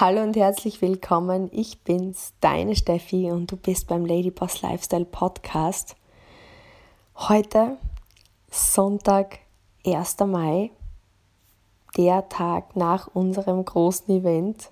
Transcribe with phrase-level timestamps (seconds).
[0.00, 1.50] Hallo und herzlich willkommen.
[1.52, 5.96] Ich bin's, deine Steffi und du bist beim Ladyboss Lifestyle Podcast.
[7.14, 7.76] Heute
[8.50, 9.40] Sonntag,
[9.86, 10.16] 1.
[10.20, 10.70] Mai,
[11.98, 14.70] der Tag nach unserem großen Event.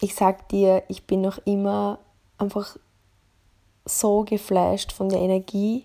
[0.00, 1.98] Ich sag dir, ich bin noch immer
[2.38, 2.76] einfach
[3.84, 5.84] so geflasht von der Energie,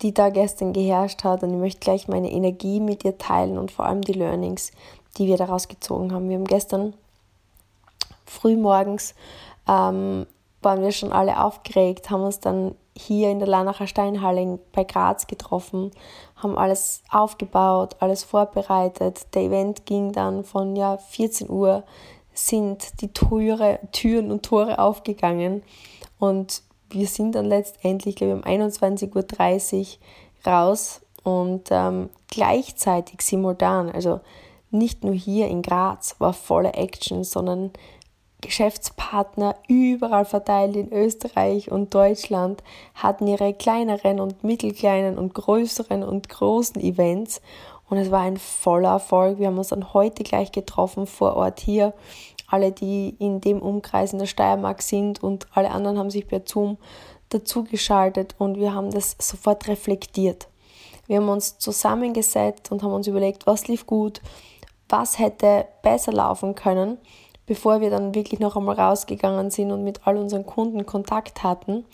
[0.00, 3.70] die da gestern geherrscht hat und ich möchte gleich meine Energie mit dir teilen und
[3.70, 4.72] vor allem die Learnings,
[5.16, 6.28] die wir daraus gezogen haben.
[6.28, 6.94] Wir haben gestern
[8.26, 9.14] frühmorgens
[9.68, 10.26] ähm,
[10.62, 15.26] waren wir schon alle aufgeregt, haben uns dann hier in der Lanacher Steinhalle bei Graz
[15.26, 15.90] getroffen,
[16.36, 19.26] haben alles aufgebaut, alles vorbereitet.
[19.34, 21.82] Der Event ging dann von ja, 14 Uhr,
[22.32, 25.62] sind die Türe, Türen und Tore aufgegangen
[26.18, 29.96] und wir sind dann letztendlich, glaube ich, um 21.30
[30.44, 34.20] Uhr raus und ähm, gleichzeitig simultan, also
[34.74, 37.70] nicht nur hier in Graz war volle Action, sondern
[38.40, 42.62] Geschäftspartner überall verteilt in Österreich und Deutschland
[42.94, 47.40] hatten ihre kleineren und mittelkleinen und größeren und großen Events
[47.88, 49.38] und es war ein voller Erfolg.
[49.38, 51.94] Wir haben uns dann heute gleich getroffen vor Ort hier.
[52.46, 56.42] Alle, die in dem Umkreis in der Steiermark sind und alle anderen haben sich per
[56.44, 56.76] Zoom
[57.30, 60.48] dazugeschaltet und wir haben das sofort reflektiert.
[61.06, 64.20] Wir haben uns zusammengesetzt und haben uns überlegt, was lief gut,
[64.94, 66.98] was hätte besser laufen können,
[67.46, 71.84] bevor wir dann wirklich noch einmal rausgegangen sind und mit all unseren Kunden Kontakt hatten.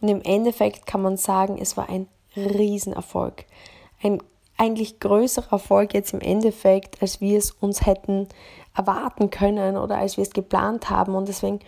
[0.00, 3.44] Und im Endeffekt kann man sagen, es war ein Riesenerfolg.
[4.02, 4.20] Ein
[4.56, 8.26] eigentlich größerer Erfolg jetzt im Endeffekt, als wir es uns hätten
[8.76, 11.14] erwarten können oder als wir es geplant haben.
[11.14, 11.60] Und deswegen,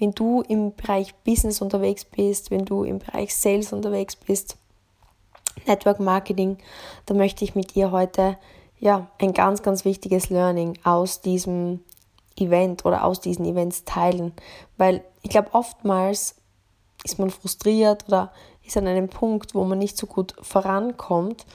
[0.00, 4.56] wenn du im Bereich Business unterwegs bist, wenn du im Bereich Sales unterwegs bist,
[5.68, 6.58] Network Marketing,
[7.06, 8.36] dann möchte ich mit dir heute
[8.82, 11.84] ja, ein ganz, ganz wichtiges Learning aus diesem
[12.36, 14.32] Event oder aus diesen Events teilen.
[14.76, 16.34] Weil ich glaube, oftmals
[17.04, 18.32] ist man frustriert oder
[18.66, 21.46] ist an einem Punkt, wo man nicht so gut vorankommt.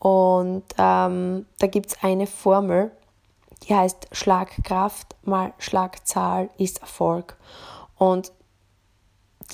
[0.00, 2.90] Und ähm, da gibt es eine Formel,
[3.62, 7.36] die heißt Schlagkraft mal Schlagzahl ist Erfolg.
[7.98, 8.32] Und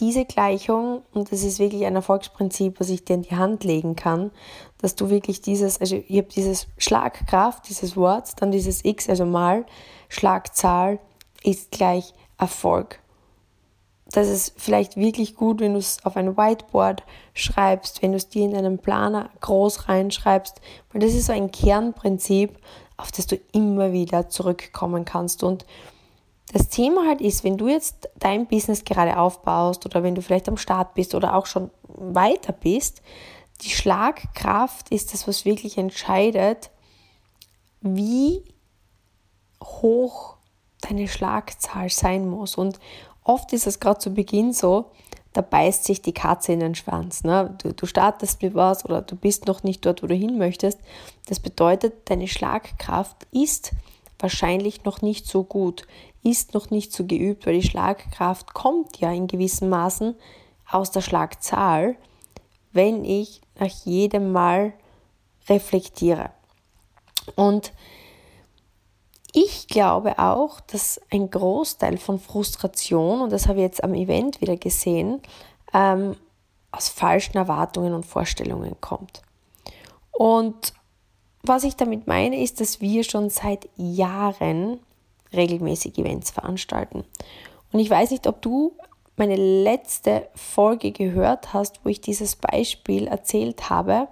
[0.01, 3.95] diese Gleichung, und das ist wirklich ein Erfolgsprinzip, was ich dir in die Hand legen
[3.95, 4.31] kann,
[4.79, 9.27] dass du wirklich dieses, also ich habe dieses Schlagkraft, dieses Wort, dann dieses X, also
[9.27, 9.67] mal
[10.09, 10.99] Schlagzahl
[11.43, 13.01] ist gleich Erfolg.
[14.13, 18.29] Das ist vielleicht wirklich gut, wenn du es auf ein Whiteboard schreibst, wenn du es
[18.29, 20.61] dir in einen Planer groß reinschreibst,
[20.93, 22.59] weil das ist so ein Kernprinzip,
[22.97, 25.45] auf das du immer wieder zurückkommen kannst.
[25.45, 25.65] Und
[26.53, 30.49] das Thema halt ist, wenn du jetzt dein Business gerade aufbaust oder wenn du vielleicht
[30.49, 33.03] am Start bist oder auch schon weiter bist,
[33.63, 36.71] die Schlagkraft ist das, was wirklich entscheidet,
[37.81, 38.43] wie
[39.63, 40.37] hoch
[40.81, 42.57] deine Schlagzahl sein muss.
[42.57, 42.81] Und
[43.23, 44.91] oft ist es gerade zu Beginn so,
[45.33, 47.23] da beißt sich die Katze in den Schwanz.
[47.23, 47.55] Ne?
[47.63, 50.81] Du, du startest mit was oder du bist noch nicht dort, wo du hin möchtest.
[51.29, 53.73] Das bedeutet, deine Schlagkraft ist
[54.23, 55.87] wahrscheinlich noch nicht so gut,
[56.23, 60.15] ist noch nicht so geübt, weil die Schlagkraft kommt ja in gewissen Maßen
[60.71, 61.97] aus der Schlagzahl,
[62.73, 64.73] wenn ich nach jedem Mal
[65.49, 66.31] reflektiere.
[67.35, 67.73] Und
[69.33, 74.41] ich glaube auch, dass ein Großteil von Frustration, und das habe ich jetzt am Event
[74.41, 75.21] wieder gesehen,
[75.73, 76.17] ähm,
[76.73, 79.23] aus falschen Erwartungen und Vorstellungen kommt.
[80.13, 80.73] Und
[81.43, 84.79] was ich damit meine, ist, dass wir schon seit Jahren
[85.33, 87.05] regelmäßig Events veranstalten.
[87.73, 88.73] Und ich weiß nicht, ob du
[89.17, 94.09] meine letzte Folge gehört hast, wo ich dieses Beispiel erzählt habe,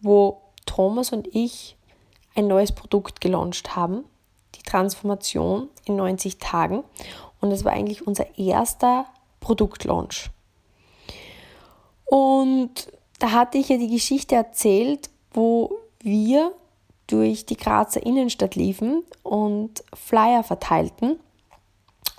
[0.00, 1.76] wo Thomas und ich
[2.34, 4.04] ein neues Produkt gelauncht haben,
[4.54, 6.84] die Transformation in 90 Tagen.
[7.40, 9.06] Und es war eigentlich unser erster
[9.40, 10.30] Produktlaunch.
[12.06, 16.52] Und da hatte ich ja die Geschichte erzählt, wo wir
[17.06, 21.18] durch die Grazer Innenstadt liefen und Flyer verteilten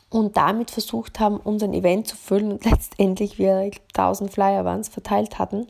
[0.10, 4.66] und damit versucht haben, unseren Event zu füllen und letztendlich wir, ich glaube, 1000 Flyer
[4.66, 5.68] waren es, verteilt hatten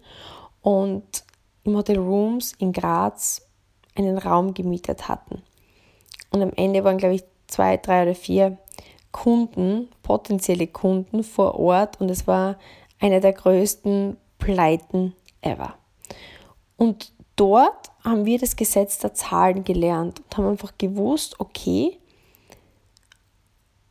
[0.61, 1.23] und
[1.63, 3.47] im Hotel Rooms in Graz
[3.95, 5.43] einen Raum gemietet hatten.
[6.31, 8.57] Und am Ende waren, glaube ich, zwei, drei oder vier
[9.11, 12.57] Kunden, potenzielle Kunden vor Ort und es war
[12.99, 15.75] eine der größten Pleiten ever.
[16.77, 21.97] Und dort haben wir das Gesetz der Zahlen gelernt und haben einfach gewusst, okay,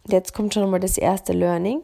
[0.09, 1.83] jetzt kommt schon einmal das erste Learning.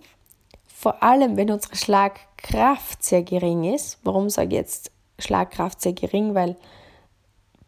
[0.67, 3.99] Vor allem, wenn unsere Schlagkraft sehr gering ist.
[4.03, 6.35] Warum sage ich jetzt Schlagkraft sehr gering?
[6.35, 6.57] Weil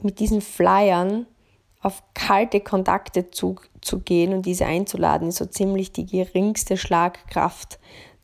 [0.02, 1.26] mit diesen Flyern
[1.80, 7.78] auf kalte Kontakte zu, zu gehen und diese einzuladen, ist so ziemlich die geringste Schlagkraft,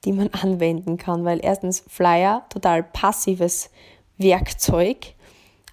[0.05, 3.71] die man anwenden kann, weil erstens Flyer, total passives
[4.19, 5.14] Werkzeug,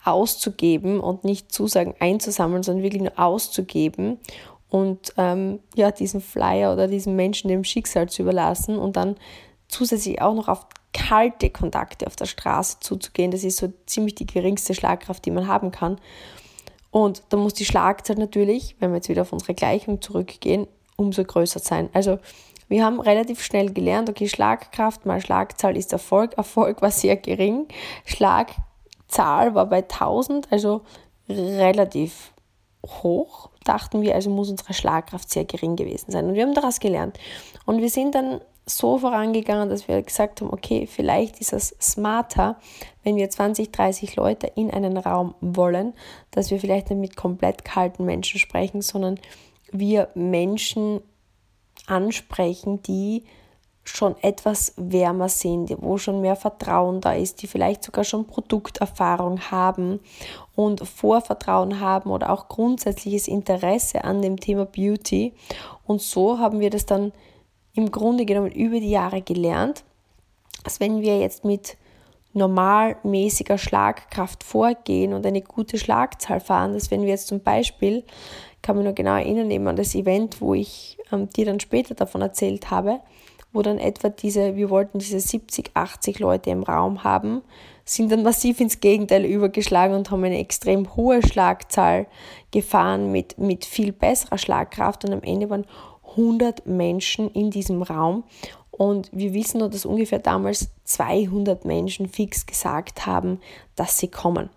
[0.04, 4.20] auszugeben und nicht Zusagen einzusammeln, sondern wirklich nur auszugeben
[4.70, 9.18] und ähm, ja, diesen Flyer oder diesen Menschen dem Schicksal zu überlassen und dann
[9.68, 13.32] zusätzlich auch noch auf kalte Kontakte auf der Straße zuzugehen.
[13.32, 16.00] Das ist so ziemlich die geringste Schlagkraft, die man haben kann.
[16.90, 20.68] Und da muss die Schlagzahl natürlich, wenn wir jetzt wieder auf unsere Gleichung zurückgehen,
[20.98, 21.90] umso größer sein.
[21.94, 22.20] Also
[22.68, 26.34] wir haben relativ schnell gelernt, okay, Schlagkraft mal Schlagzahl ist Erfolg.
[26.38, 27.68] Erfolg war sehr gering.
[29.12, 30.82] Schlagzahl war bei 1000, also
[31.30, 32.34] relativ
[32.86, 36.28] hoch, dachten wir, also muss unsere Schlagkraft sehr gering gewesen sein.
[36.28, 37.20] Und wir haben daraus gelernt.
[37.66, 42.58] Und wir sind dann so vorangegangen, dass wir gesagt haben, okay, vielleicht ist es smarter,
[43.04, 45.94] wenn wir 20, 30 Leute in einen Raum wollen,
[46.32, 49.20] dass wir vielleicht nicht mit komplett kalten Menschen sprechen, sondern
[49.72, 51.02] wir Menschen
[51.88, 53.26] ansprechen, die
[53.96, 59.40] schon etwas wärmer sind, wo schon mehr Vertrauen da ist, die vielleicht sogar schon Produkterfahrung
[59.52, 60.00] haben
[60.56, 65.34] und Vorvertrauen haben oder auch grundsätzliches Interesse an dem Thema Beauty.
[65.86, 67.12] Und so haben wir das dann
[67.74, 69.84] im Grunde genommen über die Jahre gelernt,
[70.64, 71.78] dass wenn wir jetzt mit
[72.34, 78.04] normalmäßiger Schlagkraft vorgehen und eine gute Schlagzahl fahren, dass wenn wir jetzt zum Beispiel,
[78.62, 81.96] kann mich noch genau erinnern, eben an das Event, wo ich ähm, dir dann später
[81.96, 83.00] davon erzählt habe,
[83.54, 87.42] wo dann etwa diese, wir wollten diese 70, 80 Leute im Raum haben,
[87.84, 92.08] sind dann massiv ins Gegenteil übergeschlagen und haben eine extrem hohe Schlagzahl
[92.52, 95.66] gefahren mit, mit viel besserer Schlagkraft und am Ende waren
[96.12, 98.24] 100 Menschen in diesem Raum.
[98.72, 103.40] Und wir wissen nur, dass ungefähr damals 200 Menschen fix gesagt haben,
[103.76, 104.50] dass sie kommen.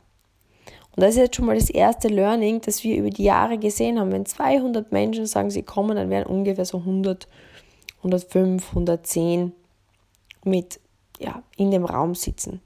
[0.97, 3.99] Und das ist jetzt schon mal das erste Learning, das wir über die Jahre gesehen
[3.99, 4.13] haben.
[4.13, 7.27] Wenn 200 Menschen sagen, sie kommen, dann werden ungefähr so 100,
[8.05, 9.53] 105, 110
[10.45, 10.79] mit
[11.19, 12.61] ja, in dem Raum sitzen.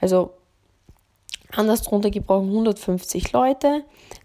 [0.00, 0.32] Also
[1.52, 3.82] Anders runtergebrochen 150 Leute,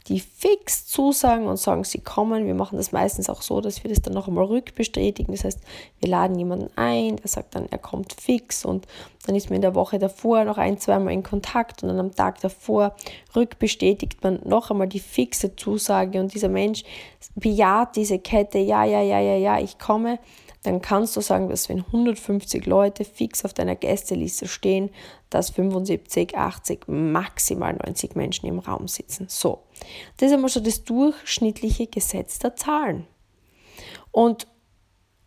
[0.08, 2.46] die fix zusagen und sagen, sie kommen.
[2.46, 5.34] Wir machen das meistens auch so, dass wir das dann noch einmal rückbestätigen.
[5.34, 5.60] Das heißt,
[6.00, 8.86] wir laden jemanden ein, der sagt dann, er kommt fix und
[9.26, 12.14] dann ist man in der Woche davor noch ein, zweimal in Kontakt und dann am
[12.14, 12.96] Tag davor
[13.36, 16.84] rückbestätigt man noch einmal die fixe Zusage und dieser Mensch
[17.34, 20.20] bejaht diese Kette, ja, ja, ja, ja, ja, ich komme
[20.66, 24.90] dann kannst du sagen, dass wenn 150 Leute fix auf deiner Gästeliste stehen,
[25.30, 29.28] dass 75, 80, maximal 90 Menschen im Raum sitzen.
[29.30, 29.64] So,
[30.18, 33.08] das ist einmal so das durchschnittliche Gesetz der Zahlen.
[34.12, 34.48] Und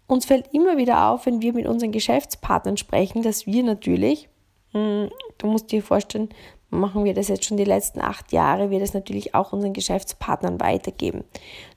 [0.06, 4.28] uns fällt immer wieder auf, wenn wir mit unseren Geschäftspartnern sprechen, dass wir natürlich,
[4.72, 6.30] hm, du musst dir vorstellen,
[6.70, 10.60] machen wir das jetzt schon die letzten acht Jahre, wir das natürlich auch unseren Geschäftspartnern
[10.60, 11.24] weitergeben.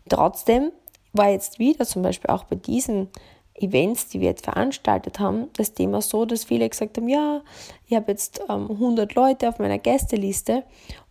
[0.10, 0.72] Trotzdem
[1.14, 3.10] war jetzt wieder zum Beispiel auch bei diesen
[3.56, 7.42] Events, die wir jetzt veranstaltet haben, das Thema so, dass viele gesagt haben, ja,
[7.86, 10.64] ich habe jetzt ähm, 100 Leute auf meiner Gästeliste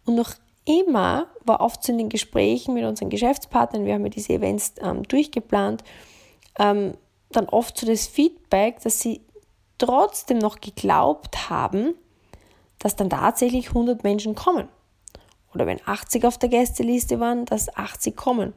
[0.06, 0.34] und noch
[0.64, 5.02] immer war oft in den Gesprächen mit unseren Geschäftspartnern, wir haben ja diese Events ähm,
[5.04, 5.84] durchgeplant,
[6.58, 6.94] ähm,
[7.30, 9.20] dann oft so das Feedback, dass sie
[9.78, 11.94] trotzdem noch geglaubt haben,
[12.78, 14.68] dass dann tatsächlich 100 Menschen kommen.
[15.54, 18.52] Oder wenn 80 auf der Gästeliste waren, dass 80 kommen.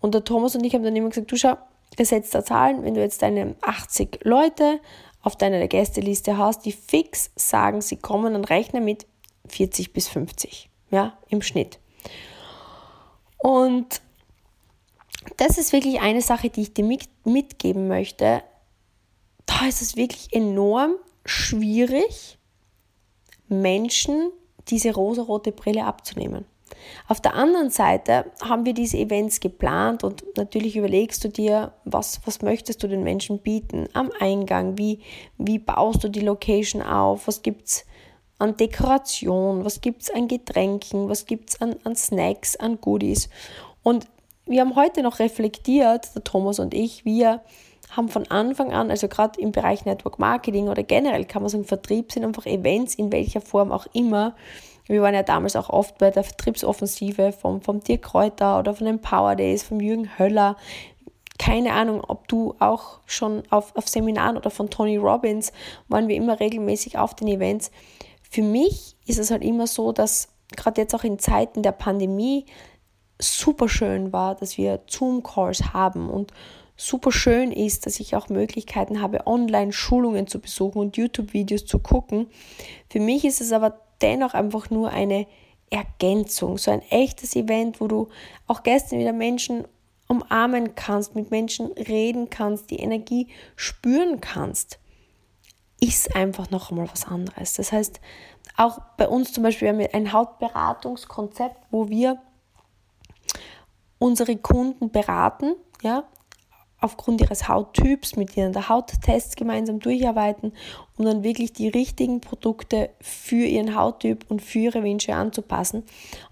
[0.00, 1.56] Und der Thomas und ich haben dann immer gesagt, du schau,
[1.96, 4.80] gesetzter Zahlen, wenn du jetzt deine 80 Leute
[5.22, 9.06] auf deiner Gästeliste hast, die fix sagen, sie kommen, dann rechne mit
[9.48, 11.78] 40 bis 50, ja, im Schnitt.
[13.38, 14.00] Und
[15.36, 16.84] das ist wirklich eine Sache, die ich dir
[17.24, 18.42] mitgeben möchte.
[19.46, 22.38] Da ist es wirklich enorm schwierig,
[23.48, 24.30] Menschen
[24.68, 26.44] diese rosarote Brille abzunehmen.
[27.08, 32.20] Auf der anderen Seite haben wir diese Events geplant und natürlich überlegst du dir, was,
[32.24, 33.88] was möchtest du den Menschen bieten?
[33.92, 35.00] Am Eingang, wie,
[35.38, 37.84] wie baust du die Location auf, was gibt es
[38.38, 43.28] an Dekoration, was gibt es an Getränken, was gibt es an, an Snacks, an Goodies.
[43.82, 44.08] Und
[44.46, 47.40] wir haben heute noch reflektiert, der Thomas und ich, wir
[47.90, 51.64] haben von Anfang an, also gerade im Bereich Network Marketing oder generell kann man sagen,
[51.64, 54.34] Vertrieb sind einfach Events in welcher Form auch immer,
[54.86, 58.86] wir waren ja damals auch oft bei der Vertriebsoffensive vom, vom Dirk Kräuter oder von
[58.86, 60.56] den Power Days, vom Jürgen Höller.
[61.38, 65.52] Keine Ahnung, ob du auch schon auf, auf Seminaren oder von Tony Robbins
[65.88, 67.70] waren wir immer regelmäßig auf den Events.
[68.28, 72.46] Für mich ist es halt immer so, dass gerade jetzt auch in Zeiten der Pandemie
[73.20, 76.32] super schön war, dass wir Zoom-Calls haben und
[76.76, 82.28] super schön ist, dass ich auch Möglichkeiten habe, Online-Schulungen zu besuchen und YouTube-Videos zu gucken.
[82.90, 85.26] Für mich ist es aber dennoch einfach nur eine
[85.70, 88.08] Ergänzung, so ein echtes Event, wo du
[88.46, 89.64] auch gestern wieder Menschen
[90.08, 94.78] umarmen kannst, mit Menschen reden kannst, die Energie spüren kannst,
[95.80, 97.54] ist einfach noch einmal was anderes.
[97.54, 98.00] Das heißt,
[98.56, 102.20] auch bei uns zum Beispiel, wir haben ein Hautberatungskonzept, wo wir
[103.98, 106.04] unsere Kunden beraten, ja,
[106.82, 110.52] aufgrund ihres Hauttyps mit ihnen der Hauttests gemeinsam durcharbeiten,
[110.96, 115.84] um dann wirklich die richtigen Produkte für ihren Hauttyp und für ihre Wünsche anzupassen.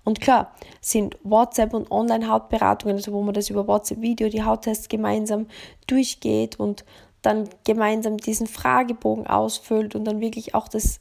[0.04, 5.46] Und klar, sind WhatsApp und Online-Hautberatungen, also wo man das über WhatsApp-Video, die Hauttests gemeinsam
[5.86, 6.84] durchgeht und
[7.22, 11.00] dann gemeinsam diesen Fragebogen ausfüllt und dann wirklich auch das,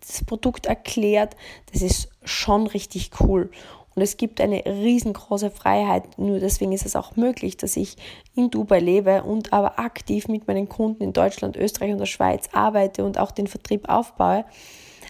[0.00, 1.36] das Produkt erklärt,
[1.72, 3.50] das ist schon richtig cool.
[3.98, 6.18] Und es gibt eine riesengroße Freiheit.
[6.18, 7.96] Nur deswegen ist es auch möglich, dass ich
[8.36, 12.48] in Dubai lebe und aber aktiv mit meinen Kunden in Deutschland, Österreich und der Schweiz
[12.52, 14.44] arbeite und auch den Vertrieb aufbaue.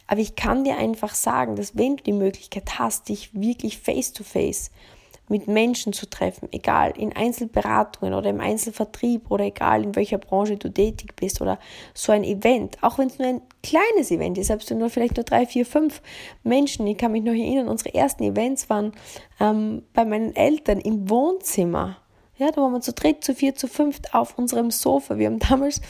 [0.07, 3.91] Aber ich kann dir einfach sagen, dass wenn du die Möglichkeit hast, dich wirklich face-to-face
[3.91, 4.98] face to face
[5.29, 10.57] mit Menschen zu treffen, egal in Einzelberatungen oder im Einzelvertrieb oder egal in welcher Branche
[10.57, 11.59] du tätig bist oder
[11.95, 15.17] so ein Event, auch wenn es nur ein kleines Event ist, selbst wenn nur vielleicht
[15.17, 16.03] nur drei, vier, fünf
[16.43, 18.93] Menschen, ich kann mich noch erinnern, unsere ersten Events waren
[19.41, 21.99] ähm, bei meinen Eltern im Wohnzimmer.
[22.37, 25.19] Ja, da waren wir zu dritt, zu vier, zu fünft auf unserem Sofa.
[25.19, 25.81] Wir haben damals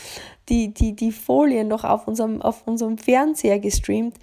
[0.49, 4.17] die, die, die Folien noch auf unserem, auf unserem Fernseher gestreamt.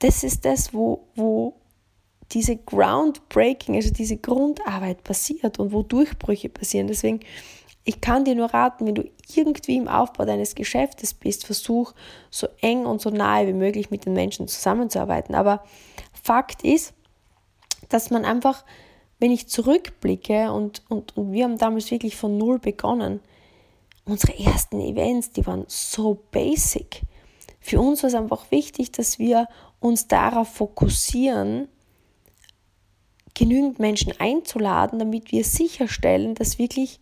[0.00, 1.59] Das ist das, wo, wo,
[2.32, 6.86] diese Groundbreaking, also diese Grundarbeit passiert und wo Durchbrüche passieren.
[6.86, 7.20] Deswegen,
[7.84, 11.92] ich kann dir nur raten, wenn du irgendwie im Aufbau deines Geschäftes bist, versuch
[12.30, 15.34] so eng und so nahe wie möglich mit den Menschen zusammenzuarbeiten.
[15.34, 15.64] Aber
[16.12, 16.94] Fakt ist,
[17.88, 18.64] dass man einfach,
[19.18, 23.20] wenn ich zurückblicke und, und, und wir haben damals wirklich von null begonnen,
[24.04, 27.02] unsere ersten Events, die waren so basic.
[27.60, 29.48] Für uns war es einfach wichtig, dass wir
[29.80, 31.68] uns darauf fokussieren,
[33.40, 37.00] genügend Menschen einzuladen, damit wir sicherstellen, dass wirklich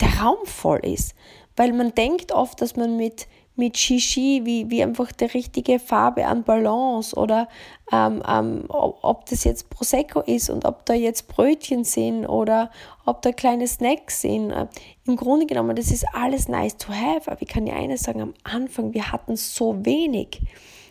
[0.00, 1.16] der Raum voll ist.
[1.56, 3.26] Weil man denkt oft, dass man mit,
[3.56, 7.48] mit Shishi, wie, wie einfach die richtige Farbe an Balance oder
[7.90, 12.70] ähm, ähm, ob das jetzt Prosecco ist und ob da jetzt Brötchen sind oder
[13.04, 14.52] ob da kleine Snacks sind.
[14.52, 14.68] Äh,
[15.04, 18.22] Im Grunde genommen, das ist alles nice to have, aber ich kann dir eines sagen,
[18.22, 20.40] am Anfang, wir hatten so wenig.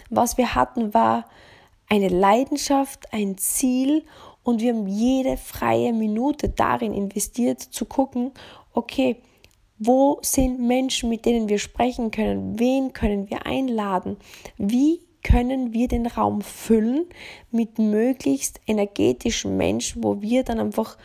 [0.10, 1.24] Was wir hatten, war
[1.90, 4.04] eine Leidenschaft, ein Ziel
[4.44, 8.32] und wir haben jede freie Minute darin investiert, zu gucken,
[8.74, 9.18] okay,
[9.80, 12.60] wo sind Menschen, mit denen wir sprechen können?
[12.60, 14.18] Wen können wir einladen?
[14.58, 17.06] Wie können wir den Raum füllen
[17.52, 20.98] mit möglichst energetischen Menschen, wo wir dann einfach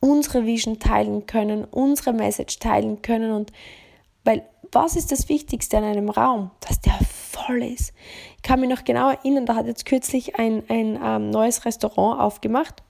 [0.00, 3.52] unsere Vision teilen können, unsere Message teilen können und
[4.22, 6.50] weil was ist das Wichtigste an einem Raum?
[6.60, 6.98] Dass der
[7.46, 7.92] voll ist.
[8.36, 12.20] Ich kann mich noch genau erinnern, da hat jetzt kürzlich ein, ein ähm, neues Restaurant
[12.20, 12.82] aufgemacht.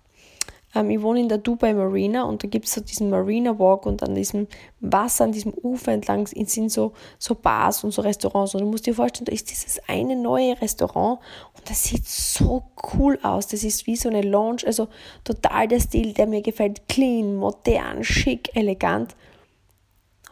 [0.74, 3.86] Ähm, ich wohne in der Dubai Marina und da gibt es so diesen Marina Walk
[3.86, 4.48] und an diesem
[4.80, 8.54] Wasser, an diesem Ufer entlang sind so, so Bars und so Restaurants.
[8.54, 11.20] Und du musst dir vorstellen, da ist dieses eine neue Restaurant
[11.56, 13.46] und das sieht so cool aus.
[13.46, 14.88] Das ist wie so eine Lounge, also
[15.22, 16.88] total der Stil, der mir gefällt.
[16.88, 19.14] Clean, modern, schick, elegant.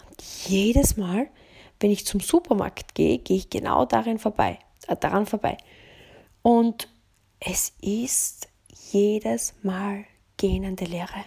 [0.08, 1.28] Und jedes Mal,
[1.82, 5.56] wenn ich zum Supermarkt gehe, gehe ich genau darin vorbei, äh, daran vorbei.
[6.42, 6.88] Und
[7.40, 8.48] es ist
[8.92, 10.04] jedes Mal
[10.36, 11.24] gähnende Leere.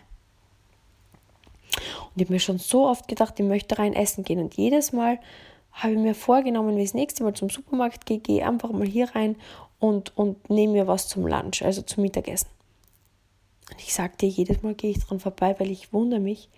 [1.75, 4.39] Und ich habe mir schon so oft gedacht, ich möchte rein essen gehen.
[4.39, 5.19] Und jedes Mal
[5.73, 8.87] habe ich mir vorgenommen, wenn ich das nächste Mal zum Supermarkt gehe, gehe einfach mal
[8.87, 9.35] hier rein
[9.79, 12.49] und, und nehme mir was zum Lunch, also zum Mittagessen.
[13.71, 16.49] Und ich sagte, jedes Mal gehe ich dran vorbei, weil ich wundere mich,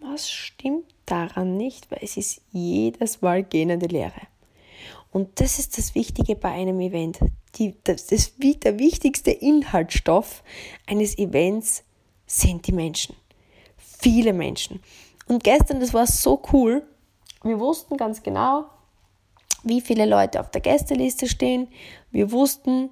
[0.00, 4.22] was stimmt daran nicht, weil es ist jedes Mal gähnende Leere.
[5.10, 7.18] Und das ist das Wichtige bei einem Event.
[7.56, 10.42] Die, das, das, der wichtigste Inhaltsstoff
[10.86, 11.82] eines Events
[12.26, 13.16] sind die Menschen.
[13.76, 14.80] Viele Menschen.
[15.26, 16.86] Und gestern, das war so cool.
[17.42, 18.66] Wir wussten ganz genau,
[19.62, 21.68] wie viele Leute auf der Gästeliste stehen.
[22.10, 22.90] Wir wussten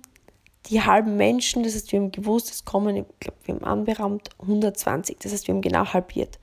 [0.66, 4.30] die halben Menschen, das heißt, wir haben gewusst, es kommen, ich glaube, wir haben anberaumt
[4.40, 6.38] 120, das heißt, wir haben genau halbiert.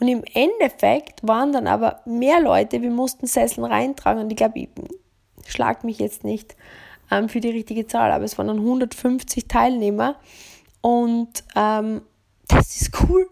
[0.00, 4.58] Und im Endeffekt waren dann aber mehr Leute, wir mussten Sesseln reintragen und ich glaube,
[4.58, 4.68] ich
[5.46, 6.56] schlag mich jetzt nicht
[7.10, 10.16] ähm, für die richtige Zahl, aber es waren dann 150 Teilnehmer
[10.80, 12.02] und ähm,
[12.48, 13.28] das ist cool,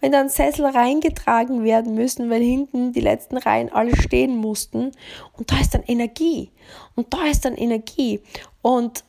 [0.00, 4.92] wenn dann Sessel reingetragen werden müssen, weil hinten die letzten Reihen alle stehen mussten.
[5.32, 6.50] Und da ist dann Energie.
[6.94, 8.20] Und da ist dann Energie.
[8.62, 9.04] Und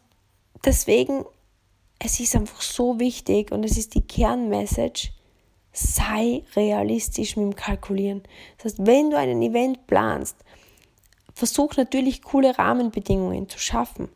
[0.65, 1.25] deswegen,
[1.99, 5.11] es ist einfach so wichtig und es ist die Kernmessage,
[5.77, 8.23] sei realistisch mit dem Kalkulieren.
[8.57, 10.37] Das heißt, wenn du einen Event planst,
[11.33, 14.09] versuch natürlich coole Rahmenbedingungen zu schaffen.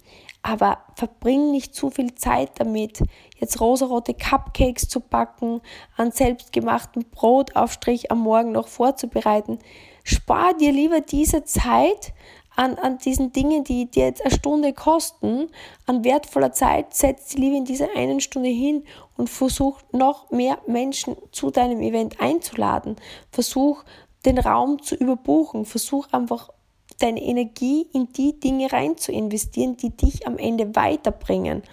[0.44, 3.04] aber verbring nicht zu viel Zeit damit,
[3.38, 5.62] jetzt rosarote Cupcakes zu backen,
[5.98, 9.60] an selbstgemachten Brotaufstrich am Morgen noch vorzubereiten.
[10.04, 12.14] Spar dir lieber diese Zeit
[12.56, 15.50] an, an diesen Dingen, die dir jetzt eine Stunde kosten,
[15.86, 18.84] an wertvoller Zeit, setz sie lieber in diese einen Stunde hin
[19.18, 22.98] und versuch noch mehr Menschen zu deinem Event einzuladen.
[23.32, 23.84] Versuch
[24.26, 25.66] den Raum zu überbuchen.
[25.66, 26.50] Versuch einfach
[27.00, 31.64] deine Energie in die Dinge rein zu investieren, die dich am Ende weiterbringen.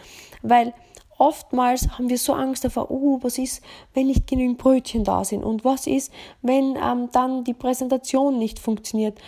[0.42, 0.72] Weil
[1.18, 5.44] oftmals haben wir so Angst davor, oh, was ist, wenn nicht genügend Brötchen da sind?
[5.44, 9.18] Und was ist, wenn ähm, dann die Präsentation nicht funktioniert?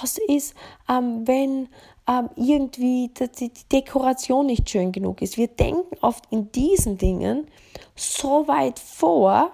[0.00, 0.54] Was ist,
[0.88, 1.68] ähm, wenn
[2.08, 5.36] ähm, irgendwie die, die Dekoration nicht schön genug ist?
[5.36, 7.46] Wir denken oft in diesen Dingen
[7.96, 9.50] so weit vor,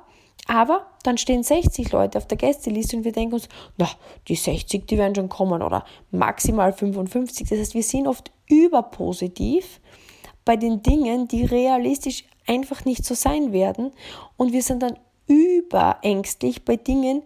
[0.46, 3.48] aber dann stehen 60 Leute auf der Gästeliste und wir denken uns,
[3.78, 3.88] na,
[4.28, 7.48] die 60, die werden schon kommen oder maximal 55.
[7.48, 9.80] Das heißt, wir sind oft überpositiv
[10.46, 13.92] bei den Dingen, die realistisch einfach nicht so sein werden
[14.38, 17.22] und wir sind dann überängstlich bei Dingen,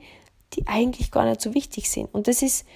[0.55, 2.13] die eigentlich gar nicht so wichtig sind.
[2.13, 2.67] Und das ist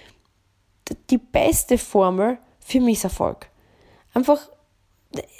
[1.10, 3.48] die beste Formel für Misserfolg.
[4.12, 4.50] Einfach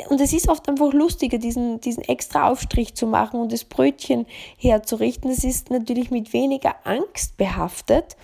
[0.09, 4.25] und es ist oft einfach lustiger, diesen, diesen extra Aufstrich zu machen und das Brötchen
[4.57, 5.31] herzurichten.
[5.31, 8.17] Das ist natürlich mit weniger Angst behaftet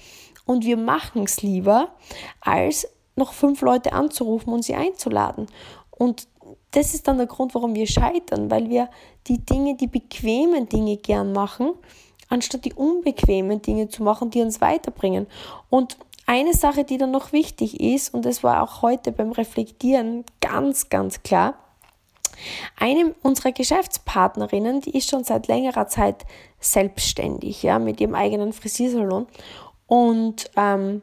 [0.44, 1.92] und wir machen es lieber,
[2.40, 5.46] als noch fünf Leute anzurufen und sie einzuladen.
[5.90, 6.28] Und
[6.72, 8.88] das ist dann der Grund, warum wir scheitern, weil wir
[9.26, 11.72] die Dinge, die bequemen Dinge gern machen,
[12.28, 15.26] anstatt die unbequemen Dinge zu machen, die uns weiterbringen.
[15.68, 15.96] Und
[16.26, 20.88] eine Sache, die dann noch wichtig ist, und das war auch heute beim Reflektieren ganz,
[20.88, 21.54] ganz klar,
[22.78, 26.24] eine unserer Geschäftspartnerinnen, die ist schon seit längerer Zeit
[26.60, 29.26] selbstständig, ja, mit ihrem eigenen Frisiersalon.
[29.86, 31.02] Und ähm,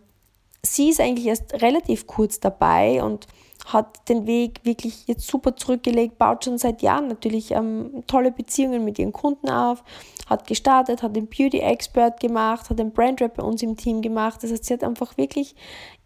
[0.63, 3.27] sie ist eigentlich erst relativ kurz dabei und
[3.67, 8.85] hat den Weg wirklich jetzt super zurückgelegt, baut schon seit Jahren natürlich ähm, tolle Beziehungen
[8.85, 9.83] mit ihren Kunden auf,
[10.25, 14.01] hat gestartet, hat den Beauty Expert gemacht, hat den Brand Rap bei uns im Team
[14.01, 14.41] gemacht.
[14.41, 15.53] Das heißt, sie hat einfach wirklich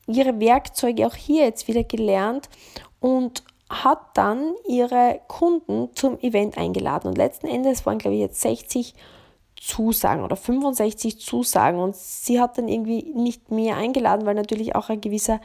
[0.08, 2.50] ihre Werkzeuge auch hier jetzt wieder gelernt
[3.00, 7.08] und hat dann ihre Kunden zum Event eingeladen.
[7.08, 8.96] Und letzten Endes waren, glaube ich, jetzt 60
[9.62, 14.90] Zusagen oder 65 Zusagen und sie hat dann irgendwie nicht mehr eingeladen, weil natürlich auch
[14.90, 15.40] ein gewisser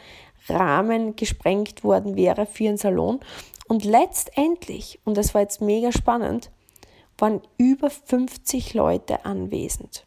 [0.49, 3.21] Rahmen gesprengt worden wäre für ihren Salon.
[3.69, 6.51] Und letztendlich, und das war jetzt mega spannend,
[7.19, 10.07] waren über 50 Leute anwesend.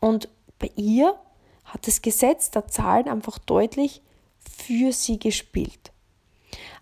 [0.00, 1.18] Und bei ihr
[1.64, 4.02] hat das Gesetz der Zahlen einfach deutlich
[4.38, 5.92] für sie gespielt.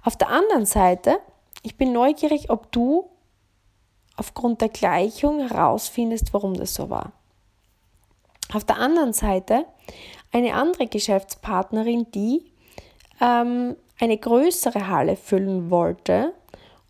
[0.02, 1.18] Auf der anderen Seite,
[1.62, 3.10] ich bin neugierig, ob du
[4.16, 7.12] aufgrund der Gleichung herausfindest, warum das so war.
[8.52, 9.66] Auf der anderen Seite
[10.32, 12.44] eine andere Geschäftspartnerin, die
[13.20, 16.32] ähm, eine größere Halle füllen wollte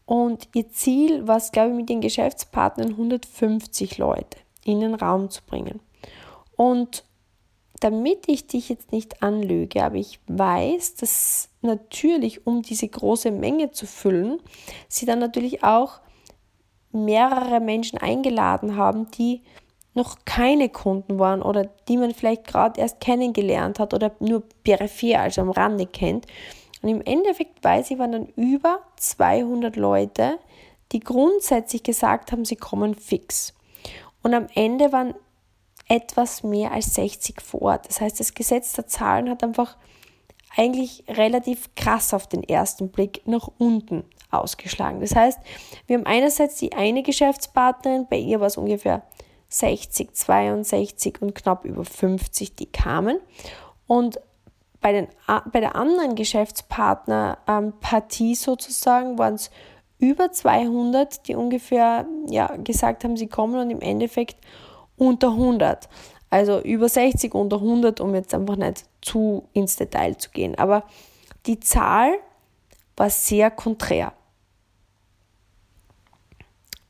[0.08, 5.28] und ihr Ziel war es, glaube ich, mit den Geschäftspartnern 150 Leute in den Raum
[5.28, 5.80] zu bringen.
[6.56, 7.04] Und
[7.80, 13.70] damit ich dich jetzt nicht anlüge, aber ich weiß, dass natürlich, um diese große Menge
[13.72, 14.40] zu füllen,
[14.88, 16.00] sie dann natürlich auch
[16.90, 19.42] mehrere Menschen eingeladen haben, die
[19.98, 25.20] noch keine Kunden waren oder die man vielleicht gerade erst kennengelernt hat oder nur peripher,
[25.20, 26.26] also am Rande kennt.
[26.80, 30.38] Und im Endeffekt weiß ich, waren dann über 200 Leute,
[30.92, 33.52] die grundsätzlich gesagt haben, sie kommen fix.
[34.22, 35.14] Und am Ende waren
[35.88, 37.88] etwas mehr als 60 vor Ort.
[37.88, 39.76] Das heißt, das Gesetz der Zahlen hat einfach
[40.56, 45.00] eigentlich relativ krass auf den ersten Blick nach unten ausgeschlagen.
[45.00, 45.38] Das heißt,
[45.86, 49.02] wir haben einerseits die eine Geschäftspartnerin, bei ihr war es ungefähr
[49.48, 53.18] 60, 62 und knapp über 50, die kamen.
[53.86, 54.20] Und
[54.80, 55.08] bei, den,
[55.52, 59.50] bei der anderen Geschäftspartner-Partie ähm, sozusagen waren es
[59.98, 64.36] über 200, die ungefähr ja, gesagt haben, sie kommen und im Endeffekt
[64.96, 65.88] unter 100.
[66.30, 70.56] Also über 60, unter 100, um jetzt einfach nicht zu ins Detail zu gehen.
[70.56, 70.84] Aber
[71.46, 72.18] die Zahl
[72.96, 74.12] war sehr konträr.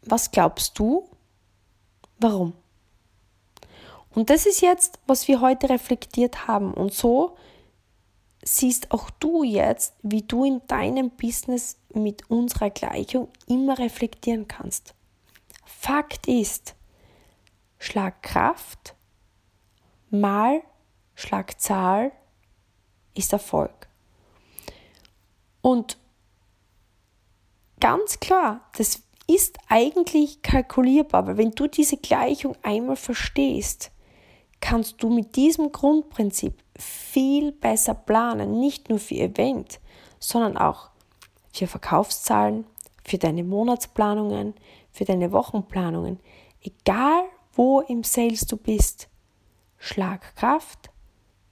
[0.03, 1.09] Was glaubst du,
[2.19, 2.53] Warum?
[4.11, 6.75] Und das ist jetzt, was wir heute reflektiert haben.
[6.75, 7.37] Und so
[8.43, 14.95] siehst auch du jetzt, wie du in deinem Business mit unserer Gleichung immer reflektieren kannst.
[15.65, 16.75] Fakt ist,
[17.79, 18.95] Schlagkraft
[20.11, 20.63] mal
[21.15, 22.13] Schlagzahl
[23.15, 23.89] ist Erfolg.
[25.61, 25.99] Und
[27.81, 33.93] ganz klar, das ist eigentlich kalkulierbar, weil wenn du diese Gleichung einmal verstehst,
[34.61, 39.81] kannst du mit diesem Grundprinzip viel besser planen, nicht nur für Event,
[40.19, 40.91] sondern auch
[41.53, 42.65] für Verkaufszahlen,
[43.05, 44.55] für deine Monatsplanungen,
[44.91, 46.19] für deine Wochenplanungen,
[46.63, 49.09] egal wo im Sales du bist.
[49.79, 50.91] Schlagkraft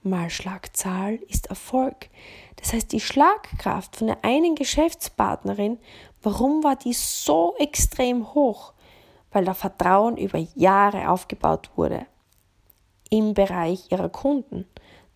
[0.06, 2.08] mal Schlagzahl ist Erfolg.
[2.56, 5.78] Das heißt, die Schlagkraft von der einen Geschäftspartnerin,
[6.26, 8.72] warum war die so extrem hoch?
[9.30, 12.04] Weil da Vertrauen über Jahre aufgebaut wurde
[13.10, 14.66] im Bereich ihrer Kunden.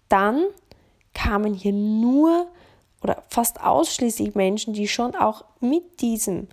[0.08, 0.44] Dann
[1.12, 2.46] kamen hier nur
[3.02, 6.46] oder fast ausschließlich Menschen, die schon auch mit diesem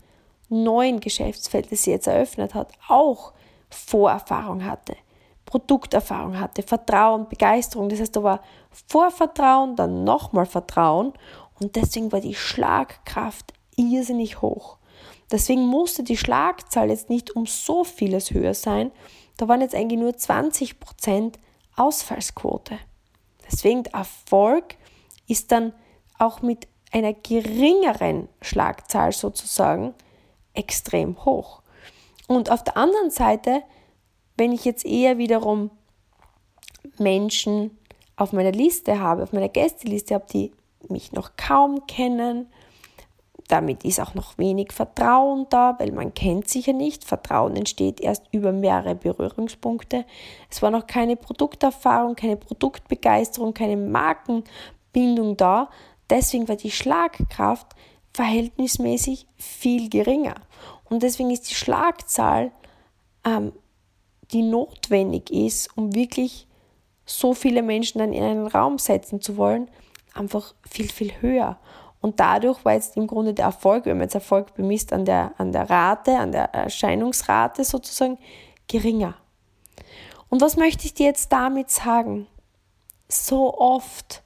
[0.49, 3.33] neuen Geschäftsfeld, das sie jetzt eröffnet hat, auch
[3.69, 4.95] Vorerfahrung hatte,
[5.45, 7.89] Produkterfahrung hatte, Vertrauen, Begeisterung.
[7.89, 8.41] Das heißt, da war
[8.87, 11.13] Vorvertrauen, dann nochmal Vertrauen
[11.59, 14.77] und deswegen war die Schlagkraft irrsinnig hoch.
[15.31, 18.91] Deswegen musste die Schlagzahl jetzt nicht um so vieles höher sein.
[19.37, 21.33] Da waren jetzt eigentlich nur 20%
[21.75, 22.79] Ausfallsquote.
[23.49, 24.75] Deswegen Erfolg
[25.27, 25.73] ist dann
[26.17, 29.93] auch mit einer geringeren Schlagzahl sozusagen
[30.53, 31.61] extrem hoch.
[32.27, 33.61] Und auf der anderen Seite,
[34.37, 35.69] wenn ich jetzt eher wiederum
[36.97, 37.77] Menschen
[38.15, 40.51] auf meiner Liste habe, auf meiner Gästeliste habe, die
[40.89, 42.47] mich noch kaum kennen,
[43.47, 47.05] damit ist auch noch wenig Vertrauen da, weil man kennt sich ja nicht.
[47.05, 50.05] Vertrauen entsteht erst über mehrere Berührungspunkte.
[50.49, 55.69] Es war noch keine Produkterfahrung, keine Produktbegeisterung, keine Markenbindung da.
[56.09, 57.67] Deswegen war die Schlagkraft
[58.13, 60.35] verhältnismäßig viel geringer.
[60.89, 62.51] Und deswegen ist die Schlagzahl,
[63.25, 63.53] ähm,
[64.31, 66.47] die notwendig ist, um wirklich
[67.05, 69.69] so viele Menschen dann in einen Raum setzen zu wollen,
[70.13, 71.57] einfach viel, viel höher.
[72.01, 75.33] Und dadurch war jetzt im Grunde der Erfolg, wenn man jetzt Erfolg bemisst an der,
[75.37, 78.17] an der Rate, an der Erscheinungsrate sozusagen,
[78.67, 79.15] geringer.
[80.29, 82.27] Und was möchte ich dir jetzt damit sagen?
[83.09, 84.23] So oft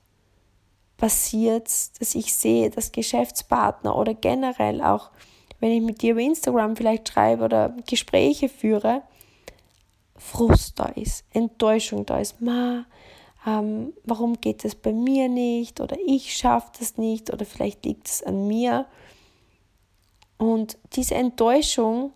[0.98, 5.12] passiert es, dass ich sehe, dass Geschäftspartner oder generell auch,
[5.60, 9.04] wenn ich mit dir über Instagram vielleicht schreibe oder Gespräche führe,
[10.16, 12.42] Frust da ist, Enttäuschung da ist.
[12.42, 12.86] Ma,
[13.46, 18.08] ähm, warum geht es bei mir nicht oder ich schaffe das nicht oder vielleicht liegt
[18.08, 18.86] es an mir.
[20.38, 22.14] Und diese Enttäuschung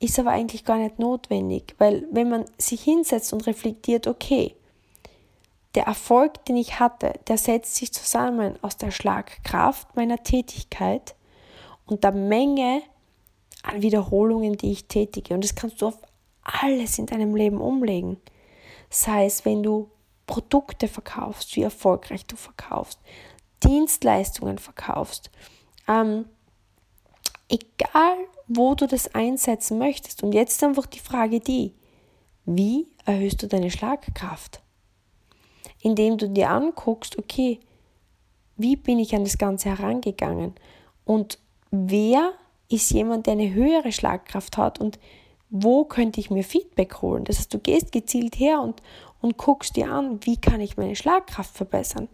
[0.00, 4.54] ist aber eigentlich gar nicht notwendig, weil wenn man sich hinsetzt und reflektiert, okay,
[5.74, 11.14] der Erfolg, den ich hatte, der setzt sich zusammen aus der Schlagkraft meiner Tätigkeit
[11.86, 12.82] und der Menge
[13.62, 15.34] an Wiederholungen, die ich tätige.
[15.34, 15.98] Und das kannst du auf
[16.42, 18.18] alles in deinem Leben umlegen.
[18.88, 19.90] Sei es, wenn du
[20.28, 23.00] Produkte verkaufst, wie erfolgreich du verkaufst,
[23.64, 25.32] Dienstleistungen verkaufst,
[25.88, 26.26] ähm,
[27.48, 30.22] egal wo du das einsetzen möchtest.
[30.22, 31.74] Und jetzt einfach die Frage die,
[32.44, 34.62] wie erhöhst du deine Schlagkraft?
[35.80, 37.60] indem du dir anguckst, okay,
[38.56, 40.54] wie bin ich an das Ganze herangegangen
[41.04, 41.38] und
[41.70, 42.32] wer
[42.68, 44.98] ist jemand, der eine höhere Schlagkraft hat und
[45.50, 47.24] wo könnte ich mir Feedback holen?
[47.24, 48.82] Das heißt, du gehst gezielt her und,
[49.20, 52.08] und guckst dir an, wie kann ich meine Schlagkraft verbessern?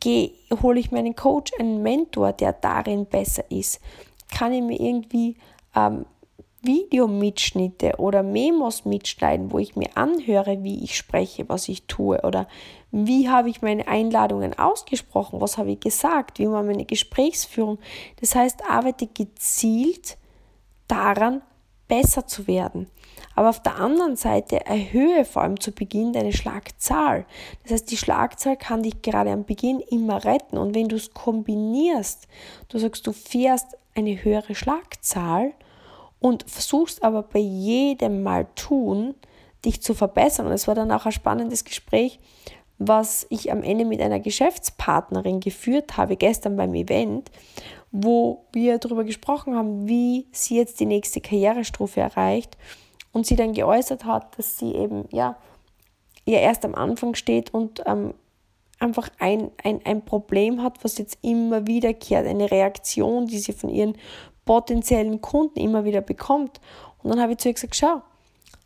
[0.00, 3.80] Geh, hole ich mir einen Coach, einen Mentor, der darin besser ist?
[4.30, 5.36] Kann ich mir irgendwie
[5.74, 6.06] ähm,
[6.64, 12.48] Videomitschnitte oder Memos mitschneiden, wo ich mir anhöre, wie ich spreche, was ich tue oder
[12.90, 17.78] wie habe ich meine Einladungen ausgesprochen, was habe ich gesagt, wie war meine Gesprächsführung.
[18.20, 20.16] Das heißt, arbeite gezielt
[20.88, 21.42] daran,
[21.88, 22.88] besser zu werden.
[23.34, 27.26] Aber auf der anderen Seite erhöhe vor allem zu Beginn deine Schlagzahl.
[27.62, 30.56] Das heißt, die Schlagzahl kann dich gerade am Beginn immer retten.
[30.56, 32.28] Und wenn du es kombinierst,
[32.68, 35.52] du sagst, du fährst eine höhere Schlagzahl
[36.20, 39.14] und versuchst aber bei jedem Mal tun,
[39.64, 40.46] dich zu verbessern.
[40.46, 42.20] Und es war dann auch ein spannendes Gespräch,
[42.78, 47.30] was ich am Ende mit einer Geschäftspartnerin geführt habe, gestern beim Event,
[47.92, 52.56] wo wir darüber gesprochen haben, wie sie jetzt die nächste Karrierestufe erreicht
[53.14, 55.36] und sie dann geäußert hat, dass sie eben ja
[56.26, 58.14] ihr erst am Anfang steht und ähm,
[58.78, 63.70] einfach ein, ein, ein Problem hat, was jetzt immer wiederkehrt, eine Reaktion, die sie von
[63.70, 63.96] ihren
[64.44, 66.60] potenziellen Kunden immer wieder bekommt.
[67.02, 68.02] Und dann habe ich zu ihr gesagt, schau,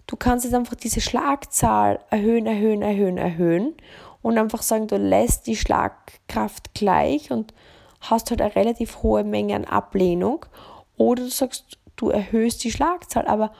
[0.06, 3.74] du kannst jetzt einfach diese Schlagzahl erhöhen, erhöhen, erhöhen, erhöhen
[4.22, 7.54] und einfach sagen, du lässt die Schlagkraft gleich und
[8.00, 10.46] hast halt eine relativ hohe Menge an Ablehnung.
[10.96, 13.52] Oder du sagst, du erhöhst die Schlagzahl, aber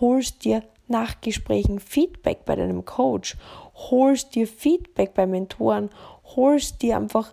[0.00, 3.36] holst dir nach Gesprächen Feedback bei deinem Coach,
[3.74, 5.90] holst dir Feedback bei Mentoren,
[6.36, 7.32] holst dir einfach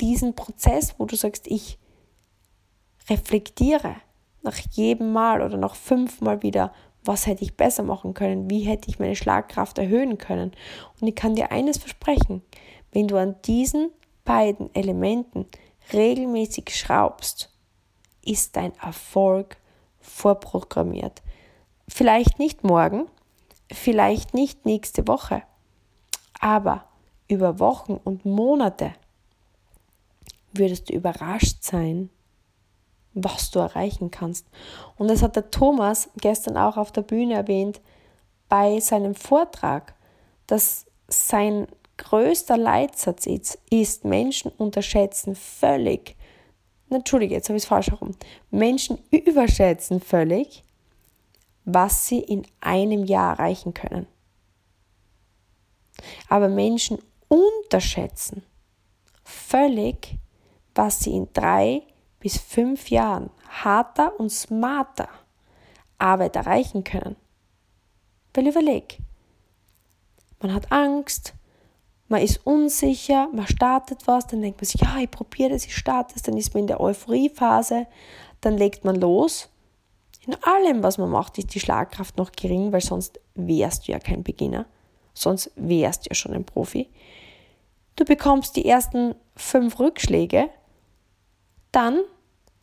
[0.00, 1.78] diesen Prozess, wo du sagst, ich
[3.08, 3.96] reflektiere
[4.42, 6.72] nach jedem Mal oder nach fünfmal wieder,
[7.04, 10.52] was hätte ich besser machen können, wie hätte ich meine Schlagkraft erhöhen können.
[11.00, 12.42] Und ich kann dir eines versprechen,
[12.92, 13.90] wenn du an diesen
[14.24, 15.46] beiden Elementen
[15.92, 17.50] regelmäßig schraubst,
[18.22, 19.56] ist dein Erfolg
[20.00, 21.22] vorprogrammiert.
[21.92, 23.06] Vielleicht nicht morgen,
[23.70, 25.42] vielleicht nicht nächste Woche,
[26.38, 26.84] aber
[27.28, 28.94] über Wochen und Monate
[30.52, 32.10] würdest du überrascht sein,
[33.12, 34.46] was du erreichen kannst.
[34.96, 37.80] Und das hat der Thomas gestern auch auf der Bühne erwähnt
[38.48, 39.94] bei seinem Vortrag,
[40.46, 41.66] dass sein
[41.98, 46.16] größter Leitsatz ist, ist Menschen unterschätzen völlig,
[46.88, 48.16] Entschuldige, jetzt habe ich es falsch herum.
[48.50, 50.64] Menschen überschätzen völlig,
[51.74, 54.06] was sie in einem Jahr erreichen können.
[56.28, 58.42] Aber Menschen unterschätzen
[59.24, 60.16] völlig,
[60.74, 61.82] was sie in drei
[62.20, 65.08] bis fünf Jahren harter und smarter
[65.98, 67.16] Arbeit erreichen können.
[68.34, 68.98] Weil überleg,
[70.40, 71.34] man hat Angst,
[72.08, 75.76] man ist unsicher, man startet was, dann denkt man sich, ja, ich probiere das, ich
[75.76, 77.86] starte es, dann ist man in der Euphoriephase,
[78.40, 79.49] dann legt man los.
[80.30, 83.98] In allem, was man macht, ist die Schlagkraft noch gering, weil sonst wärst du ja
[83.98, 84.64] kein Beginner,
[85.12, 86.88] sonst wärst du ja schon ein Profi.
[87.96, 90.48] Du bekommst die ersten fünf Rückschläge,
[91.72, 92.02] dann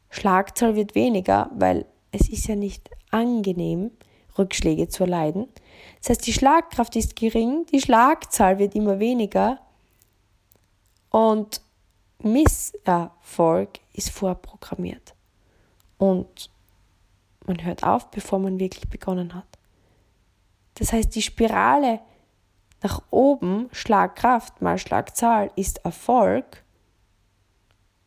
[0.10, 3.92] Schlagzahl wird weniger, weil es ist ja nicht angenehm,
[4.38, 5.50] Rückschläge zu erleiden.
[6.00, 9.60] Das heißt, die Schlagkraft ist gering, die Schlagzahl wird immer weniger
[11.10, 11.60] und
[12.24, 15.16] Misserfolg ist vorprogrammiert.
[15.98, 16.50] Und
[17.48, 19.48] man hört auf, bevor man wirklich begonnen hat.
[20.76, 22.00] Das heißt, die Spirale
[22.84, 26.64] nach oben, Schlagkraft mal Schlagzahl, ist Erfolg,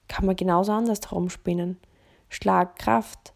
[0.09, 1.79] kann man genauso anders herumspinnen.
[2.29, 3.33] Schlagkraft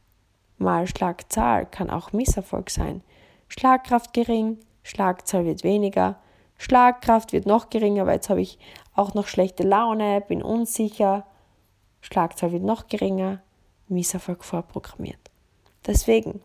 [0.59, 3.03] mal Schlagzahl kann auch Misserfolg sein.
[3.49, 6.17] Schlagkraft gering, Schlagzahl wird weniger,
[6.59, 8.59] Schlagkraft wird noch geringer, weil jetzt habe ich
[8.95, 11.27] auch noch schlechte Laune, bin unsicher,
[12.01, 13.43] Schlagzahl wird noch geringer,
[13.89, 15.24] Misserfolg vorprogrammiert.
[15.87, 16.41] Deswegen,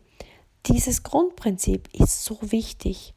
[0.66, 3.14] dieses Grundprinzip ist so wichtig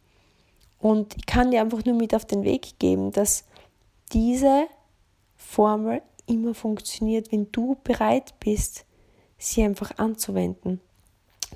[0.80, 3.46] und ich kann dir einfach nur mit auf den Weg geben, dass
[4.12, 4.68] diese
[5.36, 8.86] Formel immer funktioniert, wenn du bereit bist,
[9.38, 10.80] sie einfach anzuwenden.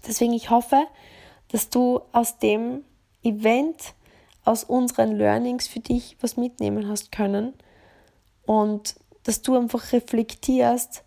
[0.05, 0.85] Deswegen, ich hoffe,
[1.49, 2.83] dass du aus dem
[3.23, 3.93] Event,
[4.43, 7.53] aus unseren Learnings für dich was mitnehmen hast können
[8.45, 11.03] und dass du einfach reflektierst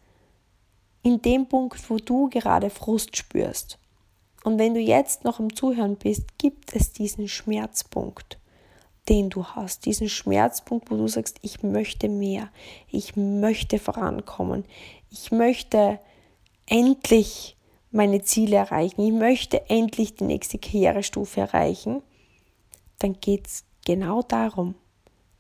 [1.03, 3.79] in dem Punkt, wo du gerade Frust spürst.
[4.45, 8.39] Und wenn du jetzt noch im Zuhören bist, gibt es diesen Schmerzpunkt,
[9.09, 12.49] den du hast, diesen Schmerzpunkt, wo du sagst, ich möchte mehr,
[12.89, 14.65] ich möchte vorankommen,
[15.11, 15.99] ich möchte
[16.67, 17.57] endlich
[17.91, 22.03] meine Ziele erreichen, ich möchte endlich die nächste Karrierestufe erreichen,
[22.99, 24.75] dann geht es genau darum,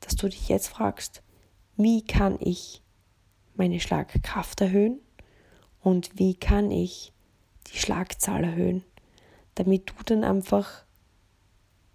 [0.01, 1.23] dass du dich jetzt fragst,
[1.77, 2.83] wie kann ich
[3.55, 5.01] meine Schlagkraft erhöhen
[5.83, 7.12] und wie kann ich
[7.73, 8.85] die Schlagzahl erhöhen,
[9.55, 10.85] damit du dann einfach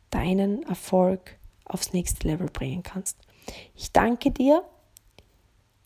[0.09, 3.17] deinen Erfolg aufs nächste Level bringen kannst.
[3.75, 4.63] Ich danke dir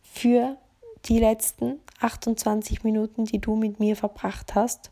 [0.01, 0.57] für
[1.05, 4.89] die letzten 28 Minuten, die du mit mir verbracht hast.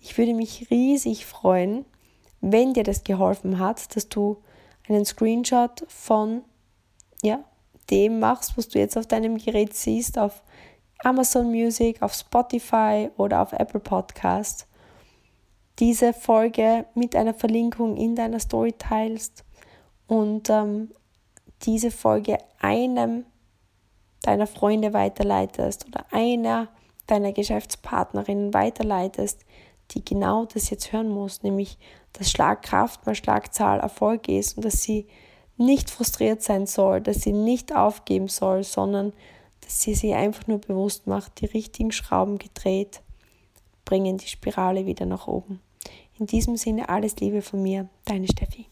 [0.00, 1.84] Ich würde mich riesig freuen,
[2.40, 4.42] wenn dir das geholfen hat, dass du
[4.88, 6.42] einen Screenshot von
[7.22, 7.44] ja,
[7.90, 10.42] dem machst, was du jetzt auf deinem Gerät siehst, auf
[11.04, 14.66] Amazon Music, auf Spotify oder auf Apple Podcast.
[15.78, 19.44] Diese Folge mit einer Verlinkung in deiner Story teilst
[20.06, 20.90] und ähm,
[21.62, 23.24] diese Folge einem
[24.22, 26.68] deiner Freunde weiterleitest oder einer
[27.06, 29.44] deiner Geschäftspartnerinnen weiterleitest,
[29.92, 31.78] die genau das jetzt hören muss, nämlich
[32.12, 35.06] dass Schlagkraft mal Schlagzahl Erfolg ist und dass sie
[35.56, 39.12] nicht frustriert sein soll, dass sie nicht aufgeben soll, sondern
[39.70, 43.02] sie sich einfach nur bewusst macht, die richtigen Schrauben gedreht,
[43.84, 45.60] bringen die Spirale wieder nach oben.
[46.18, 48.69] In diesem Sinne alles Liebe von mir, deine Steffi.